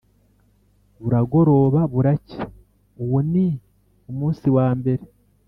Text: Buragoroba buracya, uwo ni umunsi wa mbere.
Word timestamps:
Buragoroba 1.01 1.81
buracya, 1.93 2.43
uwo 3.03 3.19
ni 3.31 3.47
umunsi 4.09 4.47
wa 4.55 4.67
mbere. 4.79 5.03